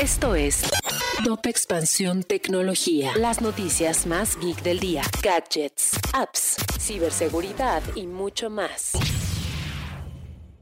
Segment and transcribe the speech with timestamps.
[0.00, 0.62] Esto es
[1.24, 3.12] Top Expansión Tecnología.
[3.16, 5.02] Las noticias más geek del día.
[5.22, 8.92] Gadgets, apps, ciberseguridad y mucho más.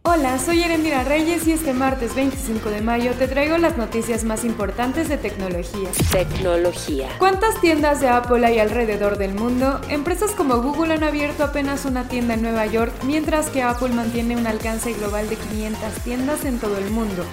[0.02, 4.44] Hola, soy Erendira Reyes y este martes 25 de mayo te traigo las noticias más
[4.44, 5.90] importantes de tecnología.
[6.10, 7.08] Tecnología.
[7.18, 9.80] ¿Cuántas tiendas de Apple hay alrededor del mundo?
[9.88, 14.36] Empresas como Google han abierto apenas una tienda en Nueva York, mientras que Apple mantiene
[14.36, 17.24] un alcance global de 500 tiendas en todo el mundo.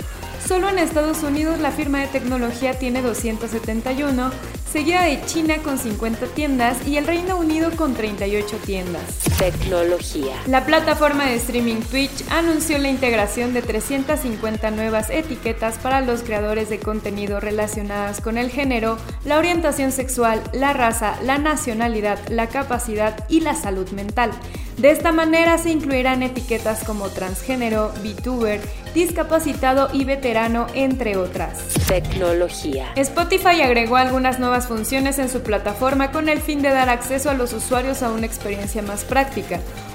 [0.46, 4.32] Solo en Estados Unidos la firma de tecnología tiene 271,
[4.72, 9.27] seguida de China con 50 tiendas y el Reino Unido con 38 tiendas.
[9.38, 10.34] Tecnología.
[10.48, 16.70] La plataforma de streaming Twitch anunció la integración de 350 nuevas etiquetas para los creadores
[16.70, 23.26] de contenido relacionadas con el género, la orientación sexual, la raza, la nacionalidad, la capacidad
[23.30, 24.32] y la salud mental.
[24.78, 28.62] De esta manera se incluirán etiquetas como transgénero, VTuber,
[28.94, 31.60] discapacitado y veterano, entre otras.
[31.88, 32.92] Tecnología.
[32.96, 37.34] Spotify agregó algunas nuevas funciones en su plataforma con el fin de dar acceso a
[37.34, 39.27] los usuarios a una experiencia más práctica.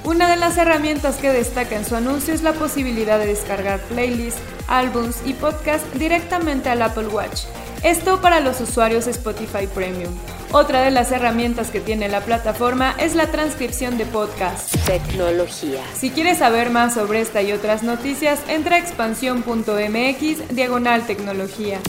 [0.05, 4.41] Una de las herramientas que destaca en su anuncio es la posibilidad de descargar playlists,
[4.69, 7.43] álbums y podcasts directamente al Apple Watch.
[7.83, 10.13] Esto para los usuarios Spotify Premium.
[10.53, 14.79] Otra de las herramientas que tiene la plataforma es la transcripción de podcasts.
[14.85, 15.83] Tecnología.
[15.95, 21.81] Si quieres saber más sobre esta y otras noticias, entra a expansión.mx diagonal tecnología.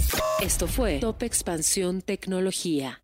[0.41, 3.03] Esto fue Top Expansión Tecnología.